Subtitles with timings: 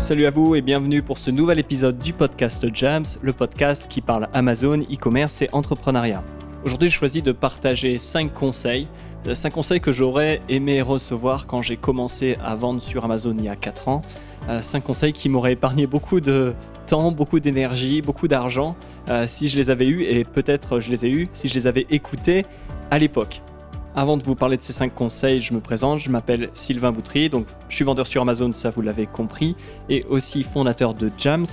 [0.00, 4.00] Salut à vous et bienvenue pour ce nouvel épisode du podcast Jams, le podcast qui
[4.00, 6.24] parle Amazon, e-commerce et entrepreneuriat.
[6.64, 8.88] Aujourd'hui, j'ai choisi de partager 5 conseils,
[9.30, 13.44] 5 euh, conseils que j'aurais aimé recevoir quand j'ai commencé à vendre sur Amazon il
[13.44, 14.02] y a 4 ans.
[14.48, 16.54] 5 euh, conseils qui m'auraient épargné beaucoup de
[16.86, 18.76] temps, beaucoup d'énergie, beaucoup d'argent
[19.10, 21.66] euh, si je les avais eus et peut-être je les ai eus si je les
[21.66, 22.46] avais écoutés
[22.90, 23.42] à l'époque.
[23.96, 27.28] Avant de vous parler de ces 5 conseils, je me présente, je m'appelle Sylvain Boutry,
[27.28, 29.56] donc je suis vendeur sur Amazon, ça vous l'avez compris,
[29.88, 31.46] et aussi fondateur de Jams.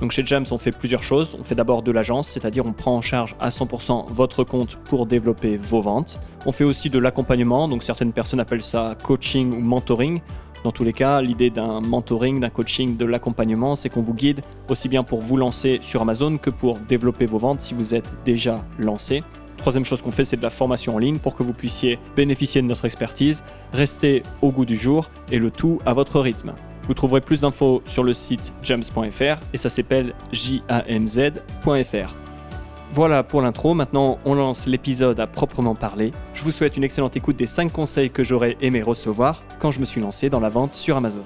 [0.00, 1.36] Donc chez Jams, on fait plusieurs choses.
[1.38, 5.06] On fait d'abord de l'agence, c'est-à-dire on prend en charge à 100% votre compte pour
[5.06, 6.18] développer vos ventes.
[6.46, 10.20] On fait aussi de l'accompagnement, donc certaines personnes appellent ça coaching ou mentoring.
[10.64, 14.40] Dans tous les cas, l'idée d'un mentoring, d'un coaching, de l'accompagnement, c'est qu'on vous guide
[14.70, 18.08] aussi bien pour vous lancer sur Amazon que pour développer vos ventes si vous êtes
[18.24, 19.22] déjà lancé.
[19.64, 22.60] Troisième chose qu'on fait, c'est de la formation en ligne pour que vous puissiez bénéficier
[22.60, 26.52] de notre expertise, rester au goût du jour et le tout à votre rythme.
[26.86, 32.14] Vous trouverez plus d'infos sur le site jams.fr et ça s'appelle jamz.fr.
[32.92, 36.12] Voilà pour l'intro, maintenant on lance l'épisode à proprement parler.
[36.34, 39.80] Je vous souhaite une excellente écoute des 5 conseils que j'aurais aimé recevoir quand je
[39.80, 41.24] me suis lancé dans la vente sur Amazon.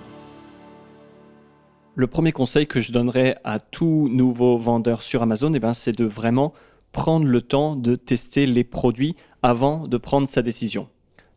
[1.96, 5.98] Le premier conseil que je donnerais à tout nouveau vendeur sur Amazon, eh ben, c'est
[5.98, 6.52] de vraiment
[6.92, 10.88] prendre le temps de tester les produits avant de prendre sa décision.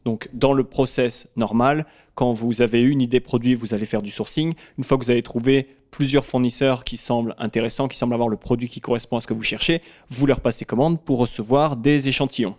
[0.06, 1.86] Donc dans le process normal,
[2.16, 4.54] quand vous avez une idée produit, vous allez faire du sourcing.
[4.78, 8.38] Une fois que vous avez trouvé plusieurs fournisseurs qui semblent intéressants, qui semblent avoir le
[8.38, 12.08] produit qui correspond à ce que vous cherchez, vous leur passez commande pour recevoir des
[12.08, 12.56] échantillons.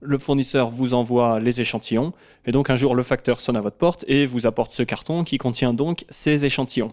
[0.00, 2.12] Le fournisseur vous envoie les échantillons
[2.44, 5.24] et donc un jour le facteur sonne à votre porte et vous apporte ce carton
[5.24, 6.92] qui contient donc ces échantillons.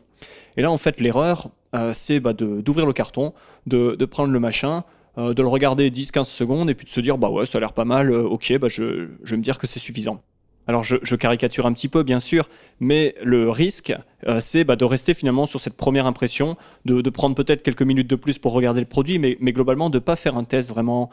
[0.58, 3.34] Et là en fait l'erreur euh, c'est bah, d'ouvrir le carton,
[3.68, 4.84] de prendre le machin,
[5.18, 7.74] de le regarder 10-15 secondes et puis de se dire bah ouais ça a l'air
[7.74, 10.22] pas mal, euh, ok bah je, vais me dire que c'est suffisant.
[10.66, 12.48] Alors je, caricature un petit peu bien sûr,
[12.80, 13.94] mais le risque
[14.28, 18.10] euh, c'est bah, de rester finalement sur cette première impression, de, prendre peut-être quelques minutes
[18.10, 21.10] de plus pour regarder le produit, mais, globalement de ne pas faire un test vraiment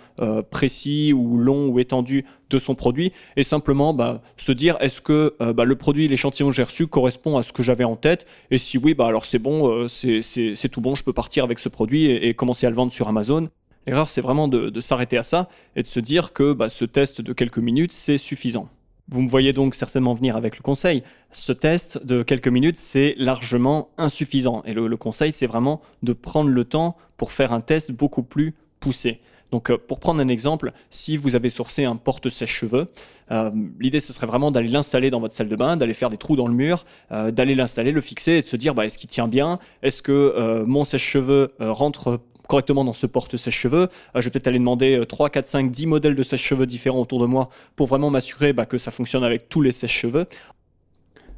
[0.50, 5.34] précis ou long ou étendu de son produit et simplement bah, se dire est-ce que
[5.40, 8.58] bah, le produit, l'échantillon que j'ai reçu correspond à ce que j'avais en tête et
[8.58, 12.06] si oui, bah, alors c'est bon, c'est tout bon, je peux partir avec ce produit
[12.06, 13.50] et commencer à le vendre sur Amazon.
[13.86, 17.20] L'erreur, c'est vraiment de, s'arrêter à ça et de se dire que bah, ce test
[17.20, 18.68] de quelques minutes, c'est suffisant.
[19.08, 21.02] Vous me voyez donc certainement venir avec le conseil.
[21.32, 24.62] Ce test de quelques minutes, c'est largement insuffisant.
[24.66, 28.54] Et le, conseil, c'est vraiment de prendre le temps pour faire un test beaucoup plus
[28.78, 29.20] poussé.
[29.50, 32.88] Donc, euh, pour prendre un exemple, si vous avez sourcé un porte-sèche-cheveux,
[33.30, 36.16] euh, l'idée ce serait vraiment d'aller l'installer dans votre salle de bain, d'aller faire des
[36.16, 38.98] trous dans le mur, euh, d'aller l'installer, le fixer et de se dire bah, est-ce
[38.98, 39.58] qu'il tient bien?
[39.82, 43.88] Est-ce que mon sèche-cheveux rentre correctement dans ce porte-sèche-cheveux?
[44.16, 47.20] Euh, je vais peut-être aller demander 3, 4, 5, 10 modèles de sèche-cheveux différents autour
[47.20, 50.26] de moi pour vraiment m'assurer bah, que ça fonctionne avec tous les sèche-cheveux.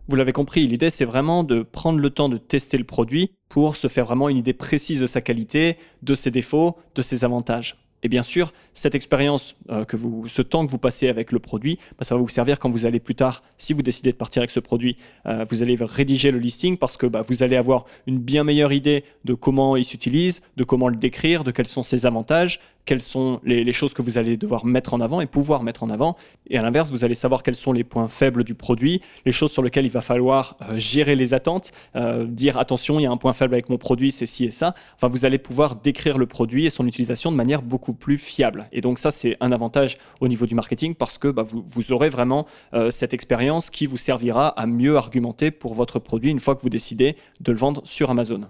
[0.09, 3.77] Vous l'avez compris, l'idée c'est vraiment de prendre le temps de tester le produit pour
[3.77, 7.82] se faire vraiment une idée précise de sa qualité, de ses défauts, de ses avantages.
[8.03, 9.85] Et bien sûr, cette expérience, euh,
[10.27, 12.85] ce temps que vous passez avec le produit, bah, ça va vous servir quand vous
[12.85, 14.97] allez plus tard, si vous décidez de partir avec ce produit,
[15.27, 18.73] euh, vous allez rédiger le listing parce que bah, vous allez avoir une bien meilleure
[18.73, 23.01] idée de comment il s'utilise, de comment le décrire, de quels sont ses avantages, quelles
[23.01, 26.17] sont les, choses que vous allez devoir mettre en avant et pouvoir mettre en avant.
[26.49, 29.53] Et à l'inverse, vous allez savoir quels sont les points faibles du produit, les choses
[29.53, 33.11] sur lesquelles il va falloir euh, gérer les attentes, euh, dire attention, il y a
[33.11, 34.75] un point faible avec mon produit, c'est ci et ça.
[34.97, 38.69] Enfin, vous allez pouvoir décrire le produit et son utilisation de manière beaucoup plus fiable.
[38.73, 42.09] Et donc ça, c'est un avantage au niveau du marketing parce que bah, vous, aurez
[42.09, 46.55] vraiment euh, cette expérience qui vous servira à mieux argumenter pour votre produit une fois
[46.57, 48.49] que vous décidez de le vendre sur Amazon.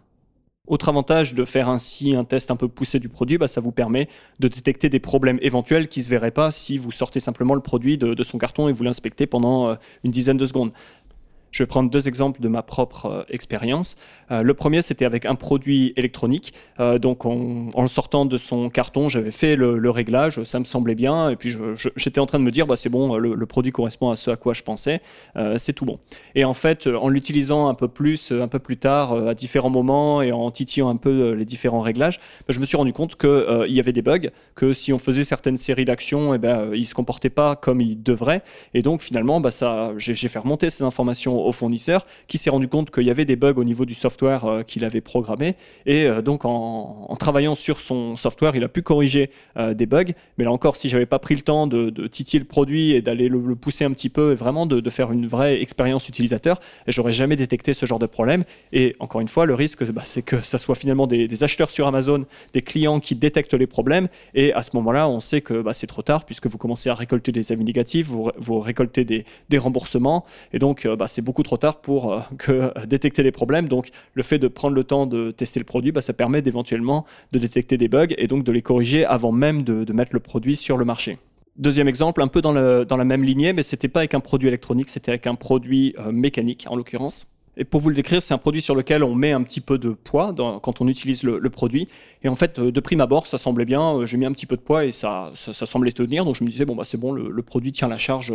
[0.68, 3.72] Autre avantage de faire ainsi un test un peu poussé du produit, bah, ça vous
[3.72, 4.08] permet
[4.38, 7.60] de détecter des problèmes éventuels qui ne se verraient pas si vous sortez simplement le
[7.60, 9.74] produit de, son carton et vous l'inspectez pendant euh,
[10.04, 10.70] une dizaine de secondes.
[11.52, 13.96] Je vais prendre deux exemples de ma propre euh, expérience.
[14.30, 16.54] Euh, le premier, c'était avec un produit électronique.
[16.80, 20.94] Euh, donc, en le sortant de son carton, j'avais fait le, réglage, ça me semblait
[20.94, 21.28] bien.
[21.28, 21.54] Et puis,
[21.96, 24.36] j'étais en train de me dire, bah, c'est bon, le, produit correspond à ce à
[24.36, 25.02] quoi je pensais,
[25.58, 25.98] c'est tout bon.
[26.34, 30.22] Et en fait, en l'utilisant un peu plus, un peu plus tard, à différents moments,
[30.22, 33.66] et en titillant un peu les différents réglages, bah, je me suis rendu compte qu'il
[33.68, 36.94] y avait des bugs, que si on faisait certaines séries d'actions, eh ben, ne se
[36.94, 38.42] comportait pas comme il devrait.
[38.72, 39.50] Et donc, finalement, bah,
[39.98, 43.36] j'ai fait remonter ces informations au fournisseur qui s'est rendu compte qu'il y avait des
[43.36, 45.56] bugs au niveau du software euh, qu'il avait programmé.
[45.86, 50.12] Et euh, donc, en, travaillant sur son software, il a pu corriger euh, des bugs.
[50.38, 53.28] Mais là encore, si j'avais pas pris le temps de, titiller le produit et d'aller
[53.28, 57.36] le, pousser un petit peu et vraiment de, faire une vraie expérience utilisateur, j'aurais jamais
[57.36, 58.44] détecté ce genre de problème.
[58.72, 61.86] Et encore une fois, le risque, bah, c'est que ça soit finalement des, acheteurs sur
[61.86, 64.08] Amazon, des clients qui détectent les problèmes.
[64.34, 66.94] Et à ce moment-là, on sait que bah, c'est trop tard puisque vous commencez à
[66.94, 70.24] récolter des avis négatifs, vous, récoltez des, remboursements.
[70.52, 73.68] Et donc, bah, c'est beaucoup beaucoup trop tard pour que, détecter les problèmes.
[73.68, 77.06] Donc le fait de prendre le temps de tester le produit, bah, ça permet d'éventuellement
[77.32, 80.56] de détecter des bugs et donc de les corriger avant même de mettre le produit
[80.56, 81.18] sur le marché.
[81.56, 84.88] Deuxième exemple, un peu dans, la même lignée, mais c'était pas avec un produit électronique,
[84.88, 87.28] c'était avec un produit euh, mécanique en l'occurrence.
[87.58, 89.76] Et pour vous le décrire, c'est un produit sur lequel on met un petit peu
[89.76, 91.88] de poids quand on utilise le, produit.
[92.22, 93.98] Et en fait, euh, de prime abord, ça semblait bien.
[93.98, 96.24] Euh, j'ai mis un petit peu de poids et ça, semblait tenir.
[96.24, 98.32] Donc je me disais, bon, bah, c'est bon, le, produit tient la charge.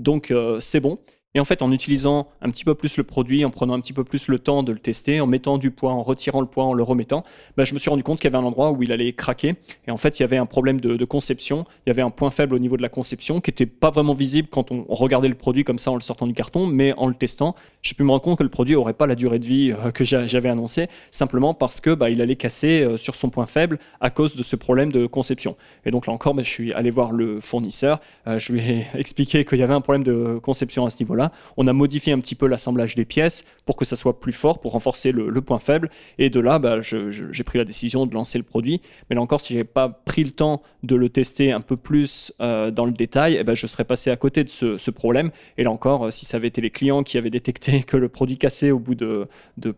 [0.00, 0.98] donc c'est bon.
[1.36, 3.92] Et en fait, en utilisant un petit peu plus le produit, en prenant un petit
[3.92, 6.64] peu plus le temps de le tester, en mettant du poids, en retirant le poids,
[6.64, 7.24] en le remettant,
[7.58, 9.56] bah, je me suis rendu compte qu'il y avait un endroit où il allait craquer.
[9.86, 11.66] Et en fait, il y avait un problème de, conception.
[11.84, 14.14] Il y avait un point faible au niveau de la conception qui n'était pas vraiment
[14.14, 17.06] visible quand on, regardait le produit comme ça en le sortant du carton, mais en
[17.06, 19.44] le testant, j'ai pu me rendre compte que le produit n'aurait pas la durée de
[19.44, 23.28] vie euh, que j'avais annoncé, simplement parce que bah, il allait casser euh, sur son
[23.28, 25.54] point faible à cause de ce problème de conception.
[25.84, 28.00] Et donc là encore, bah, je suis allé voir le fournisseur.
[28.26, 31.25] Euh, je lui ai expliqué qu'il y avait un problème de conception à ce niveau-là
[31.56, 34.60] on a modifié un petit peu l'assemblage des pièces pour que ça soit plus fort,
[34.60, 35.90] pour renforcer le, point faible.
[36.18, 38.80] Et de là, bah, j'ai pris la décision de lancer le produit.
[39.08, 41.76] Mais là encore, si je n'avais pas pris le temps de le tester un peu
[41.76, 45.30] plus euh, dans le détail, eh ben, je serais passé à côté de ce, problème.
[45.58, 48.08] Et là encore, euh, si ça avait été les clients qui avaient détecté que le
[48.08, 49.28] produit cassait au bout de,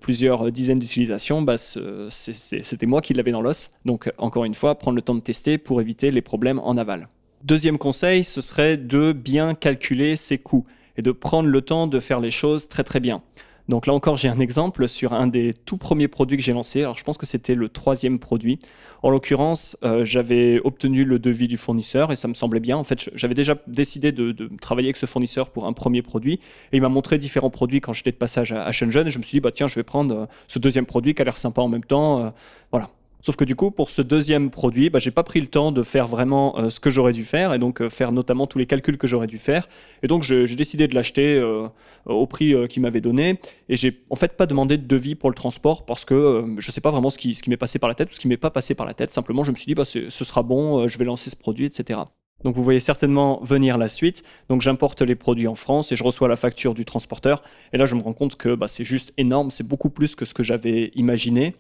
[0.01, 3.71] plusieurs dizaines d'utilisations, bah, c'était moi qui l'avais dans l'os.
[3.85, 7.09] Donc encore une fois, prendre le temps de tester pour éviter les problèmes en aval.
[7.45, 10.67] Deuxième conseil, ce serait de bien calculer ses coûts
[10.99, 13.23] et de prendre le temps de faire les choses très très bien.
[13.69, 16.81] Donc là encore, j'ai un exemple sur un des tout premiers produits que j'ai lancé.
[16.81, 18.59] Alors je pense que c'était le troisième produit.
[19.03, 22.79] En l'occurrence, euh, j'avais obtenu le devis du fournisseur et ça me semblait bien.
[22.79, 26.41] En fait, j'avais déjà décidé de, travailler avec ce fournisseur pour un premier produit
[26.73, 29.23] et il m'a montré différents produits quand j'étais de passage à, Shenzhen et je me
[29.23, 31.61] suis dit, bah tiens, je vais prendre euh, ce deuxième produit qui a l'air sympa
[31.61, 32.25] en même temps.
[32.25, 32.31] Euh,
[32.73, 32.89] voilà,
[33.21, 35.83] Sauf que du coup, pour ce deuxième produit, bah, j'ai pas pris le temps de
[35.83, 38.67] faire vraiment euh, ce que j'aurais dû faire et donc euh, faire notamment tous les
[38.67, 39.69] calculs que j'aurais dû faire.
[40.03, 41.67] Et donc j'ai décidé de l'acheter euh,
[42.07, 45.35] au prix qu'il m'avait donné et j'ai en fait pas demandé de devis pour le
[45.35, 48.15] transport parce que je sais pas vraiment ce qui, m'est passé par la tête ou
[48.15, 49.13] ce qui m'est pas passé par la tête.
[49.13, 52.01] Simplement, je me suis dit bah, ce sera bon, je vais lancer ce produit, etc.
[52.45, 54.23] Donc vous voyez certainement venir la suite.
[54.49, 57.43] Donc j'importe les produits en France et je reçois la facture du transporteur.
[57.73, 60.25] Et là, je me rends compte que bah, c'est juste énorme, c'est beaucoup plus que
[60.25, 61.57] ce que j'avais imaginé.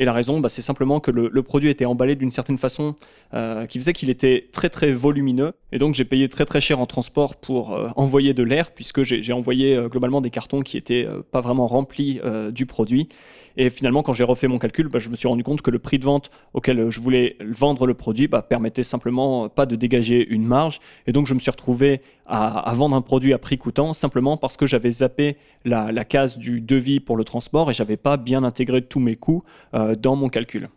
[0.00, 2.96] Et la raison, bah, c'est simplement que le, produit était emballé d'une certaine façon
[3.34, 5.52] euh, qui faisait qu'il était très très volumineux.
[5.72, 9.02] Et donc j'ai payé très très cher en transport pour euh, envoyer de l'air, puisque
[9.02, 12.18] j'ai envoyé euh, globalement des cartons qui n'étaient pas vraiment remplis
[12.50, 13.08] du produit.
[13.56, 15.78] Et finalement, quand j'ai refait mon calcul, bah, je me suis rendu compte que le
[15.78, 20.26] prix de vente auquel je voulais vendre le produit bah, permettait simplement pas de dégager
[20.28, 20.78] une marge.
[21.06, 24.56] Et donc, je me suis retrouvé à, vendre un produit à prix coûtant simplement parce
[24.56, 28.82] que j'avais zappé la, case du devis pour le transport et j'avais pas bien intégré
[28.82, 29.42] tous mes coûts
[29.74, 30.68] euh, dans mon calcul.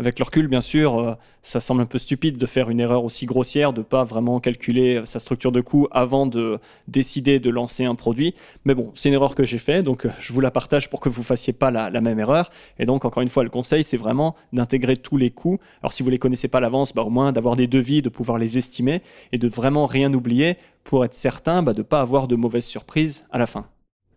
[0.00, 3.02] Avec le recul, bien sûr, euh, ça semble un peu stupide de faire une erreur
[3.02, 7.50] aussi grossière, de pas vraiment calculer euh, sa structure de coût avant de décider de
[7.50, 8.36] lancer un produit.
[8.64, 11.00] Mais bon, c'est une erreur que j'ai faite, donc euh, je vous la partage pour
[11.00, 12.52] que vous ne fassiez pas la, même erreur.
[12.78, 15.58] Et donc, encore une fois, le conseil, c'est vraiment d'intégrer tous les coûts.
[15.82, 18.00] Alors, si vous ne les connaissez pas à l'avance, bah, au moins d'avoir des devis,
[18.00, 19.02] de pouvoir les estimer
[19.32, 22.66] et de vraiment rien oublier pour être certain bah, de ne pas avoir de mauvaises
[22.66, 23.66] surprises à la fin.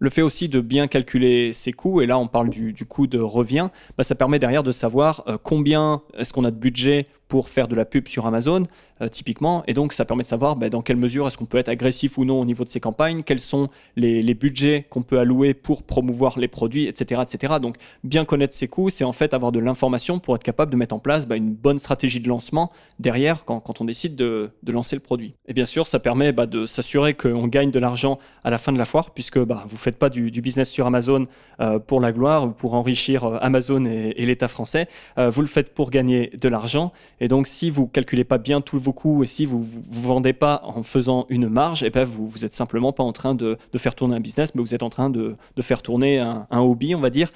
[0.01, 3.19] Le fait aussi de bien calculer ses coûts, et là on parle du, coût de
[3.19, 3.69] revient,
[3.99, 7.69] bah, ça permet derrière de savoir euh, combien est-ce qu'on a de budget pour faire
[7.69, 8.67] de la pub sur Amazon,
[9.01, 9.63] euh, typiquement.
[9.65, 12.17] Et donc, ça permet de savoir bah, dans quelle mesure est-ce qu'on peut être agressif
[12.17, 15.83] ou non au niveau de ces campagnes, quels sont les, budgets qu'on peut allouer pour
[15.83, 17.21] promouvoir les produits, etc.
[17.23, 17.53] etc.
[17.61, 20.75] Donc, bien connaître ses coûts, c'est en fait avoir de l'information pour être capable de
[20.75, 24.97] mettre en place bah, une bonne stratégie de lancement derrière quand, on décide de, lancer
[24.97, 25.33] le produit.
[25.47, 28.73] Et bien sûr, ça permet bah, de s'assurer qu'on gagne de l'argent à la fin
[28.73, 31.27] de la foire, puisque vous ne faites pas du, business sur Amazon
[31.61, 34.89] euh, pour la gloire ou pour enrichir euh, Amazon et l'État français.
[35.17, 36.91] vous le faites pour gagner de l'argent.
[37.21, 40.33] Et donc, si vous calculez pas bien tous vos coûts et si vous ne vendez
[40.33, 43.35] pas en faisant une marge, et eh ben vous, vous êtes simplement pas en train
[43.35, 46.95] de, faire tourner un business, mais vous êtes en train de, faire tourner un, hobby,
[46.95, 47.31] on va dire.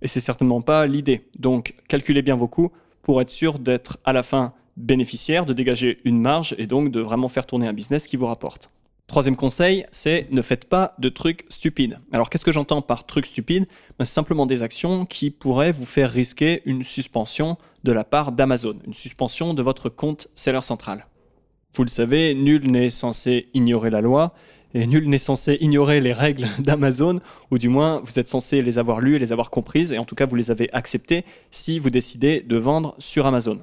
[0.00, 1.26] Et c'est certainement pas l'idée.
[1.40, 2.70] Donc, calculez bien vos coûts
[3.02, 7.00] pour être sûr d'être à la fin bénéficiaire, de dégager une marge et donc de
[7.00, 8.70] vraiment faire tourner un business qui vous rapporte.
[9.06, 12.00] Troisième conseil, c'est ne faites pas de trucs stupides.
[12.10, 13.66] Alors qu'est-ce que j'entends par trucs stupides?
[13.98, 18.32] Ben, C'est simplement des actions qui pourraient vous faire risquer une suspension de la part
[18.32, 21.06] d'Amazon, une suspension de votre compte seller central.
[21.72, 24.34] Vous le savez, nul n'est censé ignorer la loi
[24.74, 27.20] et nul n'est censé ignorer les règles d'Amazon,
[27.52, 30.04] ou du moins vous êtes censé les avoir lues et les avoir comprises, et en
[30.04, 33.60] tout cas vous les avez acceptées si vous décidez de vendre sur Amazon.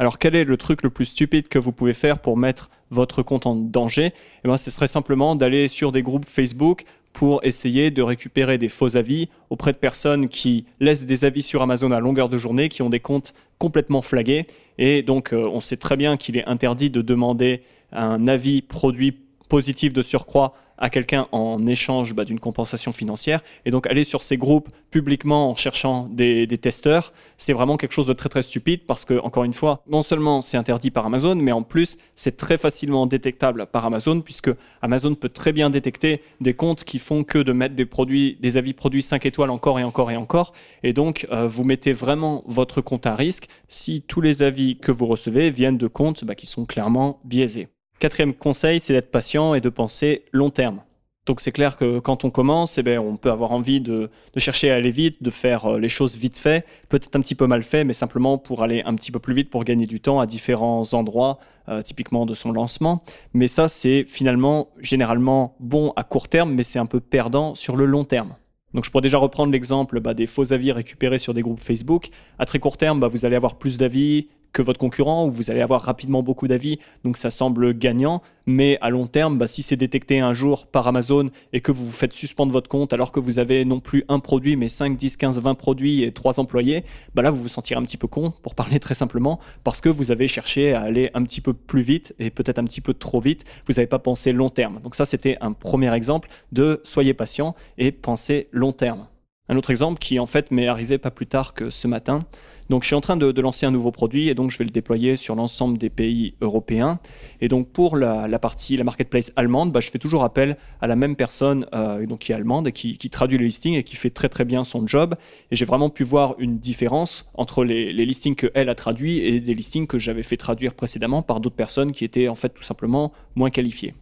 [0.00, 3.22] Alors quel est le truc le plus stupide que vous pouvez faire pour mettre votre
[3.22, 4.14] compte en danger?
[4.42, 8.70] Eh bien, Ce serait simplement d'aller sur des groupes Facebook pour essayer de récupérer des
[8.70, 12.70] faux avis auprès de personnes qui laissent des avis sur Amazon à longueur de journée,
[12.70, 14.46] qui ont des comptes complètement flagués.
[14.78, 17.60] Et donc euh, on sait très bien qu'il est interdit de demander
[17.92, 19.18] un avis produit
[19.50, 23.42] positif de surcroît à quelqu'un en échange bah, d'une compensation financière.
[23.64, 28.06] Et donc aller sur ces groupes publiquement en cherchant des, testeurs, c'est vraiment quelque chose
[28.06, 31.36] de très très stupide parce que, encore une fois, non seulement c'est interdit par Amazon,
[31.36, 34.50] mais en plus c'est très facilement détectable par Amazon puisque
[34.82, 38.56] Amazon peut très bien détecter des comptes qui font que de mettre des produits, des
[38.56, 40.52] avis produits 5 étoiles encore et encore et encore.
[40.82, 44.92] Et donc euh, vous mettez vraiment votre compte à risque si tous les avis que
[44.92, 47.68] vous recevez viennent de comptes bah, qui sont clairement biaisés.
[48.00, 50.80] Quatrième conseil, c'est d'être patient et de penser long terme.
[51.26, 54.70] Donc c'est clair que quand on commence, eh bien, on peut avoir envie de, chercher
[54.70, 57.62] à aller vite, de faire euh, les choses vite fait, peut-être un petit peu mal
[57.62, 60.24] fait, mais simplement pour aller un petit peu plus vite, pour gagner du temps à
[60.24, 63.02] différents endroits, euh, typiquement de son lancement.
[63.34, 67.76] Mais ça, c'est finalement généralement bon à court terme, mais c'est un peu perdant sur
[67.76, 68.34] le long terme.
[68.72, 72.08] Donc je pourrais déjà reprendre l'exemple bah, des faux avis récupérés sur des groupes Facebook.
[72.38, 75.50] À très court terme, bah, vous allez avoir plus d'avis, que votre concurrent, où vous
[75.50, 78.22] allez avoir rapidement beaucoup d'avis, donc ça semble gagnant.
[78.46, 81.86] Mais à long terme, bah, si c'est détecté un jour par Amazon et que vous
[81.86, 84.96] vous faites suspendre votre compte alors que vous avez non plus un produit, mais 5,
[84.96, 88.08] 10, 15, 20 produits et 3 employés, bah là vous vous sentirez un petit peu
[88.08, 91.52] con, pour parler très simplement, parce que vous avez cherché à aller un petit peu
[91.52, 93.44] plus vite et peut-être un petit peu trop vite.
[93.66, 94.80] Vous n'avez pas pensé long terme.
[94.82, 99.06] Donc ça, c'était un premier exemple de soyez patient et pensez long terme.
[99.48, 102.20] Un autre exemple qui en fait m'est arrivé pas plus tard que ce matin,
[102.70, 104.70] donc je suis en train de, lancer un nouveau produit et donc je vais le
[104.70, 107.00] déployer sur l'ensemble des pays européens.
[107.40, 110.94] Et donc pour la, partie, la marketplace allemande, bah, je fais toujours appel à la
[110.94, 114.10] même personne euh, donc qui est allemande et qui, traduit le listing et qui fait
[114.10, 115.16] très très bien son job.
[115.50, 119.40] Et j'ai vraiment pu voir une différence entre les, les listings qu'elle a traduits et
[119.40, 122.62] des listings que j'avais fait traduire précédemment par d'autres personnes qui étaient en fait tout
[122.62, 123.94] simplement moins qualifiées.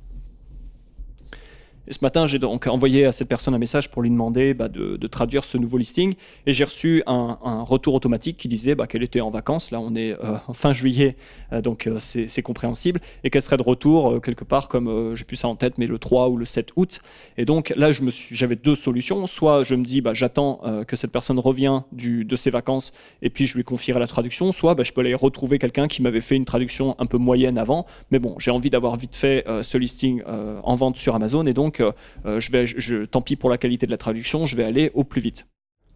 [1.88, 4.68] Et ce matin, j'ai donc envoyé à cette personne un message pour lui demander bah,
[4.68, 6.14] de, traduire ce nouveau listing.
[6.46, 9.70] Et j'ai reçu un, retour automatique qui disait bah, qu'elle était en vacances.
[9.70, 11.16] Là, on est euh, fin juillet,
[11.52, 13.00] euh, donc euh, c'est compréhensible.
[13.24, 15.98] Et qu'elle serait de retour quelque part, comme j'ai plus ça en tête, mais le
[15.98, 17.00] 3 ou le 7 août.
[17.38, 17.90] Et donc là,
[18.30, 19.26] j'avais deux solutions.
[19.26, 22.92] Soit je me dis, bah, j'attends que cette personne revienne de ses vacances
[23.22, 24.52] et puis je lui confierai la traduction.
[24.52, 27.86] Soit je peux aller retrouver quelqu'un qui m'avait fait une traduction un peu moyenne avant.
[28.10, 31.46] Mais bon, j'ai envie d'avoir vite fait ce listing en vente sur Amazon.
[31.46, 34.64] Et donc, euh, je vais, tant pis pour la qualité de la traduction, je vais
[34.64, 35.46] aller au plus vite.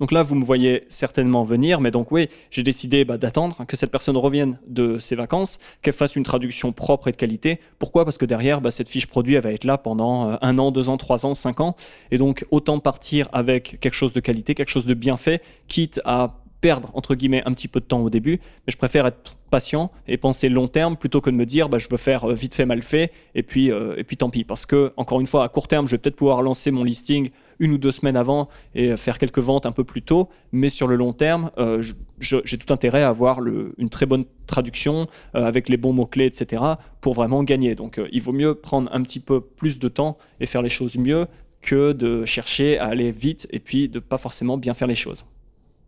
[0.00, 3.76] Donc là, vous me voyez certainement venir, mais donc oui, j'ai décidé bah, d'attendre que
[3.76, 7.60] cette personne revienne de ses vacances, qu'elle fasse une traduction propre et de qualité.
[7.78, 8.04] Pourquoi?
[8.04, 10.72] Parce que derrière, bah, cette fiche produit, elle va être là pendant euh, un an,
[10.72, 11.76] deux ans, trois ans, cinq ans.
[12.10, 16.00] Et donc, autant partir avec quelque chose de qualité, quelque chose de bien fait, quitte
[16.04, 19.36] à perdre entre guillemets un petit peu de temps au début, mais je préfère être
[19.50, 22.32] patient et penser long terme plutôt que de me dire bah, je veux faire euh,
[22.32, 25.26] vite fait mal fait et puis euh, et puis tant pis parce que encore une
[25.26, 27.28] fois à court terme je vais peut-être pouvoir lancer mon listing
[27.58, 30.86] une ou deux semaines avant et faire quelques ventes un peu plus tôt mais sur
[30.86, 31.82] le long terme euh,
[32.18, 36.62] j'ai tout intérêt à avoir une très bonne traduction avec les bons mots clés etc
[37.02, 40.46] pour vraiment gagner donc il vaut mieux prendre un petit peu plus de temps et
[40.46, 41.26] faire les choses mieux
[41.62, 45.24] que de chercher à aller vite et puis de pas forcément bien faire les choses.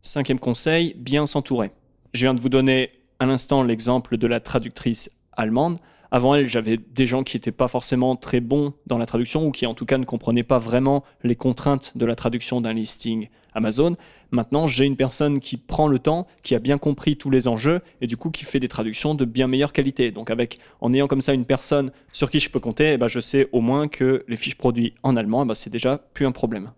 [0.06, 1.70] Cinquième conseil, bien s'entourer.
[2.12, 5.78] Je viens de vous donner à l'instant l'exemple de la traductrice allemande.
[6.10, 9.50] Avant elle, j'avais des gens qui n'étaient pas forcément très bons dans la traduction ou
[9.50, 13.28] qui en tout cas ne comprenaient pas vraiment les contraintes de la traduction d'un listing
[13.54, 13.96] Amazon.
[14.30, 17.80] Maintenant, j'ai une personne qui prend le temps, qui a bien compris tous les enjeux
[18.02, 20.10] et du coup qui fait des traductions de bien meilleure qualité.
[20.10, 23.08] Donc avec en ayant comme ça une personne sur qui je peux compter, eh ben,
[23.08, 26.26] je sais au moins que les fiches produits en allemand, eh ben, c'est déjà plus
[26.26, 26.72] un problème.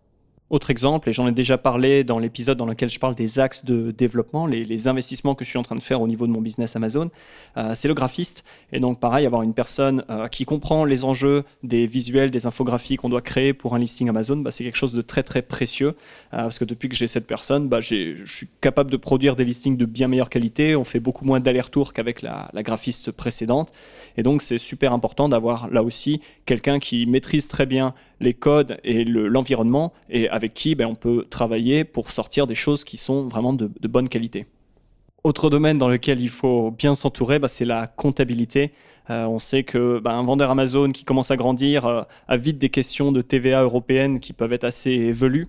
[0.48, 3.64] Autre exemple, et j'en ai déjà parlé dans l'épisode dans lequel je parle des axes
[3.64, 6.40] de développement, les, investissements que je suis en train de faire au niveau de mon
[6.40, 7.10] business Amazon,
[7.56, 8.44] euh, c'est le graphiste.
[8.72, 12.94] Et donc pareil, avoir une personne euh, qui comprend les enjeux des visuels, des infographies
[12.94, 15.96] qu'on doit créer pour un listing Amazon, bah, c'est quelque chose de très très précieux.
[16.32, 19.44] Euh, parce que depuis que j'ai cette personne, bah, je suis capable de produire des
[19.44, 20.76] listings de bien meilleure qualité.
[20.76, 23.72] On fait beaucoup moins d'allers-retours qu'avec la graphiste précédente.
[24.16, 28.78] Et donc c'est super important d'avoir là aussi quelqu'un qui maîtrise très bien les codes
[28.84, 33.28] et l'environnement et avec qui ben, on peut travailler pour sortir des choses qui sont
[33.28, 34.46] vraiment de, bonne qualité.
[35.24, 38.72] Autre domaine dans lequel il faut bien s'entourer, ben, c'est la comptabilité.
[39.10, 42.58] Euh, on sait que ben, un vendeur Amazon qui commence à grandir euh, a vite
[42.58, 45.46] des questions de TVA européenne qui peuvent être assez velues.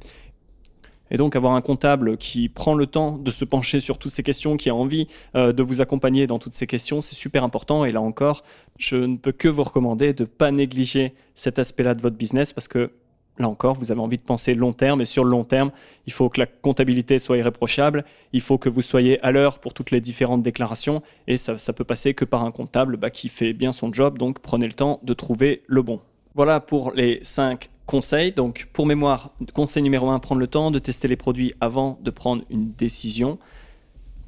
[1.12, 4.24] Et donc avoir un comptable qui prend le temps de se pencher sur toutes ces
[4.24, 7.86] questions, qui a envie euh, de vous accompagner dans toutes ces questions, c'est super important.
[7.86, 8.44] Et là encore,
[8.78, 12.54] je ne peux que vous recommander de ne pas négliger cet aspect-là de votre business
[12.54, 12.92] parce que
[13.40, 15.72] là encore, vous avez envie de penser long terme et sur le long terme,
[16.06, 19.74] il faut que la comptabilité soit irréprochable, il faut que vous soyez à l'heure pour
[19.74, 23.30] toutes les différentes déclarations et ça, ça peut passer que par un comptable bah, qui
[23.30, 26.02] fait bien son job, donc prenez le temps de trouver le bon.
[26.34, 28.32] Voilà pour les 5 conseils.
[28.32, 32.12] Donc, pour mémoire, conseil numéro 1, prendre le temps de tester les produits avant de
[32.12, 33.40] prendre une décision.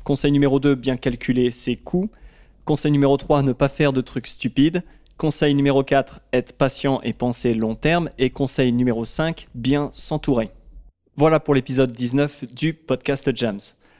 [0.03, 2.09] Conseil numéro 2, bien calculer ses coûts.
[2.65, 4.81] Conseil numéro 3, ne pas faire de trucs stupides.
[5.17, 8.09] Conseil numéro 4, être patient et penser long terme.
[8.17, 10.49] Et conseil numéro 5, bien s'entourer.
[11.15, 13.59] Voilà pour l'épisode 19 du podcast Jams.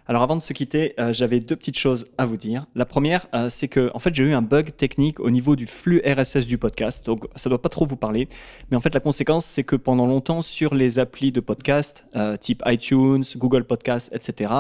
[0.09, 2.65] Alors avant de se quitter, euh, j'avais deux petites choses à vous dire.
[2.73, 5.67] La première, euh, c'est que en fait j'ai eu un bug technique au niveau du
[5.67, 8.27] flux RSS du podcast, donc ça doit pas trop vous parler.
[8.71, 12.37] Mais en fait la conséquence, c'est que pendant longtemps sur les applis de podcast, euh,
[12.37, 14.51] type iTunes, Google Podcast, etc.,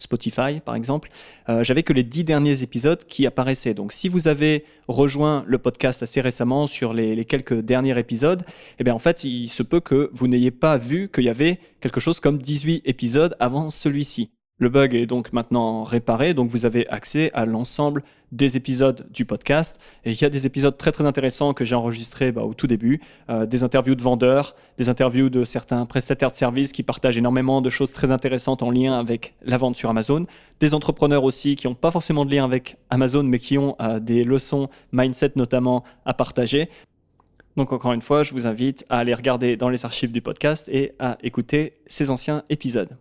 [0.00, 1.08] Spotify par exemple,
[1.60, 3.74] j'avais que les dix derniers épisodes qui apparaissaient.
[3.74, 8.42] Donc si vous avez rejoint le podcast assez récemment sur les, les quelques derniers épisodes,
[8.80, 11.60] eh bien en fait il se peut que vous n'ayez pas vu qu'il y avait
[11.80, 14.30] quelque chose comme 18 épisodes avant celui-ci.
[14.58, 19.26] Le bug est donc maintenant réparé, donc vous avez accès à l'ensemble des épisodes du
[19.26, 19.78] podcast.
[20.06, 22.66] Et il y a des épisodes très très intéressants que j'ai enregistrés bah, au tout
[22.66, 27.18] début, euh, des interviews de vendeurs, des interviews de certains prestataires de services qui partagent
[27.18, 30.24] énormément de choses très intéressantes en lien avec la vente sur Amazon,
[30.58, 34.00] des entrepreneurs aussi qui n'ont pas forcément de lien avec Amazon, mais qui ont euh,
[34.00, 36.70] des leçons mindset notamment à partager.
[37.58, 40.66] Donc encore une fois, je vous invite à aller regarder dans les archives du podcast
[40.72, 42.96] et à écouter ces anciens épisodes.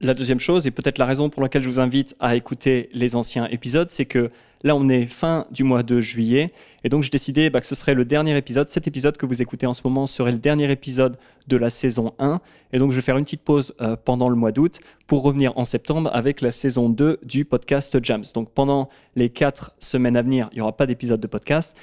[0.00, 3.16] La deuxième chose, et peut-être la raison pour laquelle je vous invite à écouter les
[3.16, 4.30] anciens épisodes, c'est que
[4.62, 6.52] là, on est fin du mois de juillet,
[6.84, 8.68] et donc j'ai décidé bah, que ce serait le dernier épisode.
[8.68, 12.14] Cet épisode que vous écoutez en ce moment serait le dernier épisode de la saison
[12.20, 12.40] 1,
[12.72, 14.78] et donc je vais faire une petite pause euh, pendant le mois d'août
[15.08, 18.24] pour revenir en septembre avec la saison 2 du podcast Jams.
[18.34, 21.76] Donc pendant les 4 semaines à venir, il n'y aura pas d'épisode de podcast,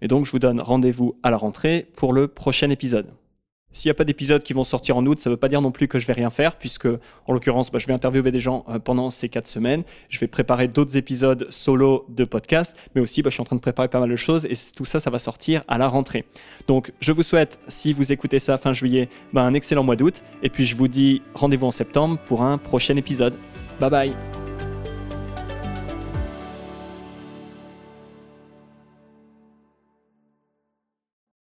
[0.00, 3.17] et donc je vous donne rendez-vous à la rentrée pour le prochain épisode.
[3.72, 5.60] S'il n'y a pas d'épisodes qui vont sortir en août, ça ne veut pas dire
[5.60, 6.88] non plus que je vais rien faire, puisque
[7.26, 9.84] en l'occurrence, bah, je vais interviewer des gens euh, pendant ces quatre semaines.
[10.08, 13.56] Je vais préparer d'autres épisodes solo de podcast, mais aussi bah, je suis en train
[13.56, 16.24] de préparer pas mal de choses et tout ça, ça va sortir à la rentrée.
[16.66, 20.22] Donc je vous souhaite, si vous écoutez ça fin juillet, bah, un excellent mois d'août,
[20.42, 23.34] et puis je vous dis rendez-vous en septembre pour un prochain épisode.
[23.80, 24.47] Bye bye